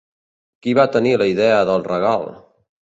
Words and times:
Qui 0.63 0.73
va 0.79 0.87
tenir 0.97 1.13
la 1.23 1.29
idea 1.35 1.61
del 1.71 1.87
regal? 1.93 2.31